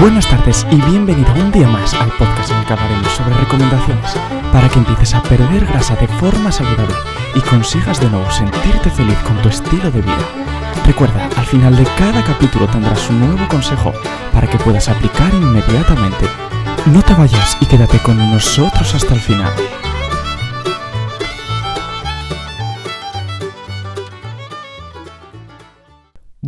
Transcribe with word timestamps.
Buenas 0.00 0.26
tardes 0.26 0.66
y 0.70 0.76
bienvenido 0.76 1.30
un 1.34 1.52
día 1.52 1.68
más 1.68 1.92
al 1.92 2.10
podcast 2.12 2.50
en 2.50 2.56
el 2.56 2.64
que 2.64 2.72
hablaremos 2.72 3.08
sobre 3.08 3.34
recomendaciones 3.34 4.14
para 4.50 4.66
que 4.70 4.78
empieces 4.78 5.14
a 5.14 5.22
perder 5.22 5.66
grasa 5.66 5.94
de 5.96 6.08
forma 6.08 6.50
saludable 6.50 6.94
y 7.34 7.40
consigas 7.40 8.00
de 8.00 8.08
nuevo 8.08 8.30
sentirte 8.30 8.88
feliz 8.88 9.18
con 9.18 9.36
tu 9.42 9.50
estilo 9.50 9.90
de 9.90 10.00
vida. 10.00 10.18
Recuerda, 10.86 11.28
al 11.36 11.44
final 11.44 11.76
de 11.76 11.84
cada 11.98 12.24
capítulo 12.24 12.66
tendrás 12.66 13.10
un 13.10 13.20
nuevo 13.20 13.46
consejo 13.46 13.92
para 14.32 14.48
que 14.48 14.56
puedas 14.56 14.88
aplicar 14.88 15.34
inmediatamente. 15.34 16.24
No 16.86 17.02
te 17.02 17.12
vayas 17.12 17.58
y 17.60 17.66
quédate 17.66 17.98
con 17.98 18.16
nosotros 18.16 18.94
hasta 18.94 19.12
el 19.12 19.20
final. 19.20 19.52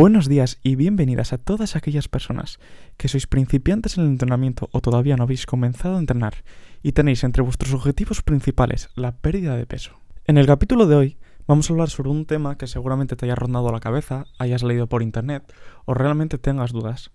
Buenos 0.00 0.30
días 0.30 0.58
y 0.62 0.76
bienvenidas 0.76 1.34
a 1.34 1.36
todas 1.36 1.76
aquellas 1.76 2.08
personas 2.08 2.58
que 2.96 3.06
sois 3.06 3.26
principiantes 3.26 3.98
en 3.98 4.04
el 4.04 4.16
entrenamiento 4.16 4.70
o 4.72 4.80
todavía 4.80 5.14
no 5.14 5.24
habéis 5.24 5.44
comenzado 5.44 5.96
a 5.96 5.98
entrenar 5.98 6.40
y 6.82 6.92
tenéis 6.92 7.22
entre 7.22 7.42
vuestros 7.42 7.74
objetivos 7.74 8.22
principales 8.22 8.88
la 8.96 9.12
pérdida 9.12 9.56
de 9.56 9.66
peso. 9.66 10.00
En 10.24 10.38
el 10.38 10.46
capítulo 10.46 10.86
de 10.86 10.96
hoy 10.96 11.18
vamos 11.46 11.68
a 11.68 11.74
hablar 11.74 11.90
sobre 11.90 12.08
un 12.08 12.24
tema 12.24 12.56
que 12.56 12.66
seguramente 12.66 13.14
te 13.14 13.26
haya 13.26 13.34
rondado 13.34 13.70
la 13.72 13.80
cabeza, 13.80 14.24
hayas 14.38 14.62
leído 14.62 14.86
por 14.86 15.02
internet 15.02 15.44
o 15.84 15.92
realmente 15.92 16.38
tengas 16.38 16.72
dudas, 16.72 17.10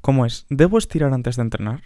como 0.00 0.24
es, 0.24 0.46
¿debo 0.48 0.78
estirar 0.78 1.12
antes 1.12 1.36
de 1.36 1.42
entrenar? 1.42 1.82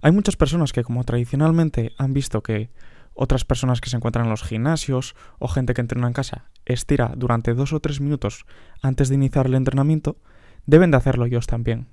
Hay 0.00 0.12
muchas 0.12 0.36
personas 0.36 0.72
que 0.72 0.84
como 0.84 1.02
tradicionalmente 1.02 1.90
han 1.98 2.14
visto 2.14 2.40
que 2.44 2.70
otras 3.18 3.44
personas 3.44 3.80
que 3.80 3.90
se 3.90 3.96
encuentran 3.96 4.26
en 4.26 4.30
los 4.30 4.44
gimnasios 4.44 5.16
o 5.40 5.48
gente 5.48 5.74
que 5.74 5.80
entrena 5.80 6.06
en 6.06 6.12
casa 6.12 6.44
estira 6.64 7.12
durante 7.16 7.52
dos 7.52 7.72
o 7.72 7.80
tres 7.80 8.00
minutos 8.00 8.46
antes 8.80 9.08
de 9.08 9.16
iniciar 9.16 9.46
el 9.46 9.54
entrenamiento, 9.54 10.16
deben 10.66 10.92
de 10.92 10.98
hacerlo 10.98 11.24
ellos 11.24 11.46
también. 11.46 11.88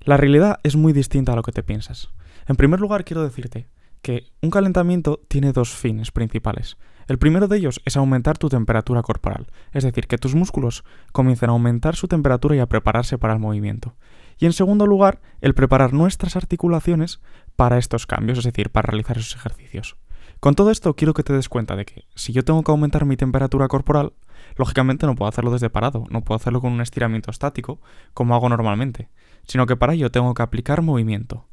La 0.00 0.16
realidad 0.16 0.58
es 0.64 0.74
muy 0.74 0.92
distinta 0.92 1.32
a 1.32 1.36
lo 1.36 1.42
que 1.42 1.52
te 1.52 1.62
piensas. 1.62 2.10
En 2.48 2.56
primer 2.56 2.80
lugar, 2.80 3.04
quiero 3.04 3.22
decirte 3.22 3.68
que 4.02 4.24
un 4.42 4.50
calentamiento 4.50 5.20
tiene 5.28 5.52
dos 5.52 5.70
fines 5.70 6.10
principales. 6.10 6.76
El 7.06 7.18
primero 7.18 7.46
de 7.46 7.56
ellos 7.56 7.80
es 7.84 7.96
aumentar 7.96 8.36
tu 8.36 8.48
temperatura 8.48 9.02
corporal, 9.02 9.46
es 9.72 9.84
decir, 9.84 10.08
que 10.08 10.18
tus 10.18 10.34
músculos 10.34 10.84
comiencen 11.12 11.50
a 11.50 11.52
aumentar 11.52 11.94
su 11.94 12.08
temperatura 12.08 12.56
y 12.56 12.58
a 12.58 12.66
prepararse 12.66 13.16
para 13.16 13.32
el 13.32 13.38
movimiento. 13.38 13.94
Y 14.38 14.46
en 14.46 14.52
segundo 14.52 14.86
lugar, 14.86 15.20
el 15.40 15.54
preparar 15.54 15.92
nuestras 15.92 16.36
articulaciones 16.36 17.20
para 17.56 17.78
estos 17.78 18.06
cambios, 18.06 18.38
es 18.38 18.44
decir, 18.44 18.70
para 18.70 18.88
realizar 18.88 19.18
esos 19.18 19.36
ejercicios. 19.36 19.96
Con 20.40 20.54
todo 20.54 20.70
esto 20.70 20.94
quiero 20.94 21.14
que 21.14 21.24
te 21.24 21.32
des 21.32 21.48
cuenta 21.48 21.74
de 21.74 21.84
que 21.84 22.04
si 22.14 22.32
yo 22.32 22.44
tengo 22.44 22.62
que 22.62 22.70
aumentar 22.70 23.04
mi 23.04 23.16
temperatura 23.16 23.66
corporal, 23.66 24.12
lógicamente 24.56 25.04
no 25.04 25.16
puedo 25.16 25.28
hacerlo 25.28 25.50
desde 25.50 25.68
parado, 25.68 26.04
no 26.10 26.22
puedo 26.22 26.36
hacerlo 26.36 26.60
con 26.60 26.72
un 26.72 26.80
estiramiento 26.80 27.32
estático, 27.32 27.80
como 28.14 28.36
hago 28.36 28.48
normalmente, 28.48 29.08
sino 29.48 29.66
que 29.66 29.76
para 29.76 29.94
ello 29.94 30.12
tengo 30.12 30.34
que 30.34 30.42
aplicar 30.42 30.80
movimiento. 30.80 31.46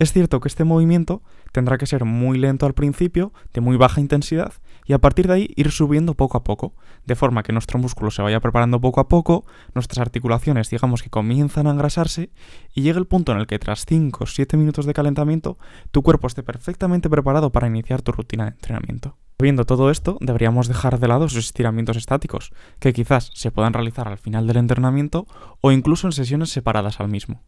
Es 0.00 0.12
cierto 0.12 0.40
que 0.40 0.48
este 0.48 0.64
movimiento 0.64 1.22
tendrá 1.52 1.78
que 1.78 1.86
ser 1.86 2.04
muy 2.04 2.36
lento 2.36 2.66
al 2.66 2.74
principio, 2.74 3.32
de 3.52 3.60
muy 3.60 3.76
baja 3.76 4.00
intensidad, 4.00 4.52
y 4.84 4.92
a 4.92 4.98
partir 4.98 5.26
de 5.26 5.34
ahí 5.34 5.48
ir 5.56 5.70
subiendo 5.70 6.14
poco 6.14 6.36
a 6.36 6.44
poco, 6.44 6.74
de 7.06 7.16
forma 7.16 7.42
que 7.42 7.52
nuestro 7.52 7.78
músculo 7.78 8.10
se 8.10 8.22
vaya 8.22 8.40
preparando 8.40 8.80
poco 8.80 9.00
a 9.00 9.08
poco, 9.08 9.44
nuestras 9.74 9.98
articulaciones 9.98 10.70
digamos 10.70 11.02
que 11.02 11.10
comienzan 11.10 11.66
a 11.66 11.70
engrasarse, 11.70 12.30
y 12.74 12.82
llega 12.82 12.98
el 12.98 13.06
punto 13.06 13.32
en 13.32 13.38
el 13.38 13.46
que 13.46 13.58
tras 13.58 13.84
5 13.86 14.24
o 14.24 14.26
7 14.26 14.56
minutos 14.56 14.86
de 14.86 14.94
calentamiento, 14.94 15.58
tu 15.90 16.02
cuerpo 16.02 16.26
esté 16.26 16.42
perfectamente 16.42 17.10
preparado 17.10 17.52
para 17.52 17.66
iniciar 17.66 18.02
tu 18.02 18.12
rutina 18.12 18.44
de 18.44 18.50
entrenamiento. 18.50 19.16
Viendo 19.38 19.64
todo 19.64 19.90
esto, 19.90 20.18
deberíamos 20.20 20.68
dejar 20.68 21.00
de 21.00 21.08
lado 21.08 21.24
esos 21.24 21.46
estiramientos 21.46 21.96
estáticos, 21.96 22.52
que 22.78 22.92
quizás 22.92 23.30
se 23.34 23.50
puedan 23.50 23.72
realizar 23.72 24.06
al 24.06 24.18
final 24.18 24.46
del 24.46 24.58
entrenamiento 24.58 25.26
o 25.60 25.72
incluso 25.72 26.06
en 26.06 26.12
sesiones 26.12 26.50
separadas 26.50 27.00
al 27.00 27.08
mismo. 27.08 27.42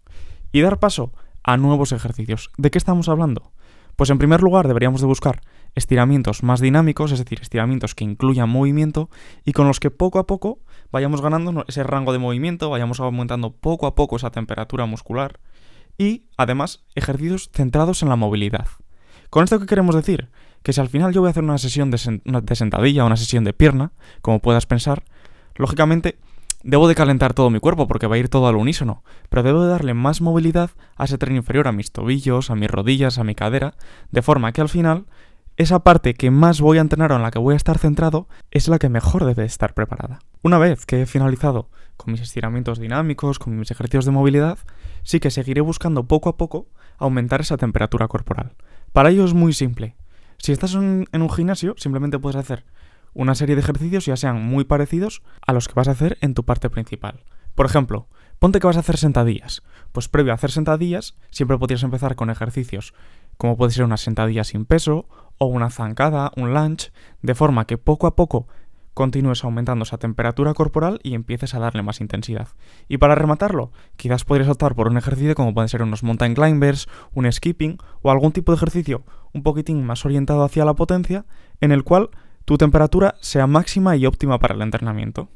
Y 0.51 0.61
dar 0.61 0.81
paso 0.81 1.13
a 1.45 1.57
nuevos 1.57 1.93
ejercicios. 1.93 2.51
¿De 2.57 2.71
qué 2.71 2.79
estamos 2.79 3.09
hablando? 3.09 3.53
Pues 3.97 4.11
en 4.11 4.19
primer 4.19 4.43
lugar 4.43 4.67
deberíamos 4.67 5.03
de 5.03 5.07
buscar 5.07 5.43
estiramientos 5.75 6.43
más 6.43 6.61
dinámicos, 6.61 7.13
es 7.13 7.19
decir, 7.19 7.41
estiramientos 7.41 7.95
que 7.95 8.05
incluyan 8.05 8.49
movimiento 8.49 9.11
y 9.45 9.53
con 9.53 9.67
los 9.67 9.81
que 9.81 9.91
poco 9.91 10.19
a 10.19 10.27
poco 10.27 10.61
vayamos 10.91 11.21
ganando 11.21 11.65
ese 11.69 11.83
rango 11.83 12.13
de 12.13 12.19
movimiento, 12.19 12.71
vayamos 12.71 13.01
aumentando 13.01 13.53
poco 13.53 13.87
a 13.87 13.95
poco 13.95 14.17
esa 14.17 14.31
temperatura 14.31 14.87
muscular 14.87 15.41
y 15.99 16.25
además 16.37 16.85
ejercicios 16.95 17.51
centrados 17.53 18.03
en 18.03 18.09
la 18.09 18.17
movilidad. 18.17 18.67
¿Con 19.31 19.45
esto 19.45 19.59
qué 19.59 19.67
queremos 19.67 19.95
decir? 19.95 20.31
Que 20.63 20.73
si 20.73 20.81
al 20.81 20.89
final 20.89 21.13
yo 21.13 21.21
voy 21.21 21.29
a 21.29 21.31
hacer 21.31 21.45
una 21.45 21.59
sesión 21.59 21.91
de, 21.91 21.99
sentadilla 21.99 23.03
o 23.03 23.07
una 23.07 23.17
sesión 23.17 23.45
de 23.45 23.53
pierna, 23.53 23.93
como 24.23 24.41
puedas 24.41 24.67
pensar, 24.67 25.03
lógicamente 25.57 26.19
Debo 26.65 26.89
de 26.89 26.95
calentar 26.95 27.35
todo 27.35 27.51
mi 27.51 27.61
cuerpo 27.61 27.87
porque 27.87 28.07
va 28.07 28.15
a 28.15 28.19
ir 28.19 28.31
todo 28.31 28.49
al 28.49 28.57
unísono, 28.57 29.05
pero 29.29 29.43
debo 29.43 29.63
de 29.65 29.69
darle 29.69 29.93
más 29.93 30.23
movilidad 30.23 30.71
a 30.97 31.05
ese 31.05 31.19
tren 31.19 31.37
inferior, 31.37 31.69
a 31.69 31.73
mis 31.73 31.93
tobillos, 31.93 32.49
a 32.49 32.55
mis 32.55 32.71
rodillas, 32.71 33.19
a 33.19 33.25
mi 33.25 33.35
cadera, 33.35 33.75
de 34.11 34.23
forma 34.23 34.51
que 34.53 34.63
al 34.63 34.71
final 34.71 35.05
esa 35.57 35.85
parte 35.85 36.15
que 36.15 36.33
más 36.33 36.61
voy 36.61 36.79
a 36.79 36.81
entrenar 36.81 37.13
o 37.13 37.17
en 37.17 37.23
la 37.23 37.31
que 37.31 37.39
voy 37.39 37.55
a 37.55 37.57
estar 37.57 37.79
centrado 37.79 38.29
es 38.51 38.67
la 38.67 38.81
que 38.81 38.89
mejor 38.89 39.25
debe 39.25 39.45
estar 39.45 39.73
preparada. 39.73 40.19
Una 40.43 40.59
vez 40.59 40.85
que 40.85 41.03
he 41.03 41.07
finalizado 41.07 41.71
con 41.97 42.11
mis 42.11 42.21
estiramientos 42.21 42.81
dinámicos, 42.81 43.39
con 43.39 43.57
mis 43.57 43.71
ejercicios 43.71 44.05
de 44.05 44.11
movilidad, 44.11 44.59
sí 45.05 45.21
que 45.21 45.31
seguiré 45.31 45.61
buscando 45.61 46.09
poco 46.09 46.29
a 46.29 46.37
poco 46.37 46.67
aumentar 46.99 47.41
esa 47.41 47.57
temperatura 47.57 48.09
corporal. 48.09 48.57
Para 48.93 49.11
ello 49.11 49.25
es 49.25 49.33
muy 49.33 49.53
simple. 49.53 49.95
Si 50.39 50.51
estás 50.51 50.75
en, 50.75 51.07
un 51.13 51.31
gimnasio, 51.31 51.75
simplemente 51.79 52.19
puedes 52.19 52.37
hacer 52.37 52.65
una 53.13 53.37
serie 53.37 53.55
de 53.55 53.61
ejercicios 53.61 54.07
ya 54.07 54.17
sean 54.17 54.43
muy 54.43 54.65
parecidos 54.65 55.23
a 55.47 55.53
los 55.53 55.69
que 55.69 55.75
vas 55.75 55.87
a 55.87 55.93
hacer 55.93 56.19
en 56.21 56.35
tu 56.35 56.45
parte 56.45 56.69
principal. 56.69 57.23
Por 57.55 57.65
ejemplo, 57.65 58.09
ponte 58.41 58.59
que 58.59 58.67
vas 58.67 58.77
a 58.77 58.81
hacer 58.81 58.97
sentadillas. 58.97 59.63
Pues 59.93 60.09
previo 60.09 60.33
a 60.33 60.35
hacer 60.35 60.51
sentadillas, 60.51 61.17
siempre 61.31 61.57
podrías 61.57 61.85
empezar 61.85 62.17
con 62.17 62.29
ejercicios 62.29 62.93
como 63.37 63.57
puede 63.57 63.73
ser 63.73 63.85
una 63.85 63.97
sentadilla 63.97 64.45
sin 64.45 64.65
peso 64.65 65.07
una 65.47 65.71
zancada, 65.71 66.33
un 66.37 66.55
lunge, 66.55 66.93
de 67.23 67.35
forma 67.35 67.67
que 67.67 67.79
poco 67.79 68.07
a 68.07 68.17
poco 68.17 68.47
continúes 68.95 69.43
aumentando 69.45 69.83
esa 69.83 69.99
temperatura 69.99 70.55
corporal 70.55 71.01
y 71.03 71.15
empieces 71.15 71.55
a 71.55 71.59
darle 71.59 71.83
más 71.83 72.01
intensidad. 72.01 72.49
Y 72.89 72.99
para 72.99 73.17
rematarlo, 73.17 73.73
quizás 73.97 74.25
podrías 74.25 74.49
optar 74.49 74.75
por 74.75 74.89
un 74.89 74.97
ejercicio 74.97 75.35
como 75.35 75.53
pueden 75.53 75.69
ser 75.69 75.83
unos 75.83 76.03
mountain 76.03 76.35
climbers, 76.35 76.89
un 77.13 77.31
skipping 77.31 77.79
o 78.03 78.11
algún 78.11 78.33
tipo 78.33 78.53
de 78.53 78.57
ejercicio 78.57 79.05
un 79.33 79.43
poquitín 79.43 79.85
más 79.85 80.05
orientado 80.05 80.45
hacia 80.45 80.65
la 80.65 80.75
potencia, 80.75 81.27
en 81.61 81.73
el 81.73 81.83
cual 81.83 82.11
tu 82.45 82.57
temperatura 82.57 83.17
sea 83.21 83.47
máxima 83.47 83.97
y 83.97 84.07
óptima 84.07 84.39
para 84.39 84.55
el 84.55 84.63
entrenamiento. 84.63 85.29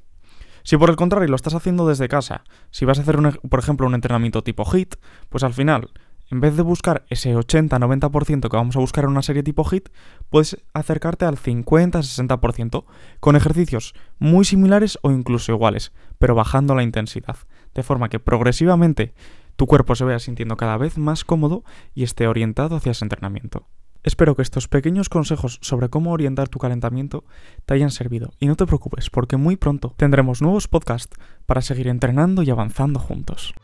Si 0.62 0.76
por 0.76 0.90
el 0.90 0.96
contrario 0.96 1.28
lo 1.28 1.36
estás 1.36 1.54
haciendo 1.54 1.88
desde 1.88 2.08
casa, 2.08 2.44
si 2.70 2.84
vas 2.84 2.98
a 2.98 3.02
hacer, 3.02 3.19
por 3.48 3.58
ejemplo, 3.58 3.86
un 3.86 3.94
entrenamiento 3.94 4.42
tipo 4.42 4.64
HIT, 4.64 4.96
pues 5.28 5.42
al 5.42 5.54
final, 5.54 5.90
en 6.31 6.41
vez 6.41 6.56
de 6.56 6.62
buscar 6.62 7.05
ese 7.09 7.34
80-90% 7.34 8.49
que 8.49 8.56
vamos 8.56 8.77
a 8.77 8.81
buscar 8.81 9.05
en 9.05 9.11
una 9.11 9.22
serie 9.22 9.43
tipo 9.43 9.65
HIT, 9.65 9.89
puedes 10.31 10.59
acercarte 10.75 11.25
al 11.25 11.37
50-60%, 11.37 12.84
con 13.21 13.37
ejercicios 13.37 13.94
muy 14.19 14.44
similares 14.44 14.99
o 15.03 15.11
incluso 15.11 15.53
iguales, 15.53 15.93
pero 16.19 16.34
bajando 16.34 16.75
la 16.75 16.83
intensidad, 16.83 17.37
de 17.75 17.83
forma 17.83 18.09
que 18.09 18.21
progresivamente 18.21 19.15
tu 19.56 19.67
cuerpo 19.67 19.94
se 19.94 20.05
vaya 20.05 20.19
sintiendo 20.19 20.56
cada 20.56 20.77
vez 20.77 20.99
más 20.99 21.25
cómodo 21.25 21.65
y 21.94 22.05
esté 22.05 22.27
orientado 22.27 22.77
hacia 22.77 22.93
ese 22.93 23.05
entrenamiento. 23.05 23.67
Espero 24.05 24.37
que 24.37 24.43
estos 24.43 24.69
pequeños 24.69 25.09
consejos 25.09 25.59
sobre 25.61 25.88
cómo 25.88 26.12
orientar 26.12 26.49
tu 26.49 26.59
calentamiento 26.59 27.25
te 27.67 27.75
hayan 27.75 27.91
servido 27.91 28.33
y 28.38 28.47
no 28.47 28.55
te 28.55 28.65
preocupes 28.65 29.11
porque 29.11 29.37
muy 29.37 29.56
pronto 29.56 29.94
tendremos 29.97 30.41
nuevos 30.41 30.69
podcasts 30.69 31.17
para 31.47 31.62
seguir 31.62 31.88
entrenando 31.88 32.43
y 32.43 32.50
avanzando 32.50 33.00
juntos. 33.00 33.55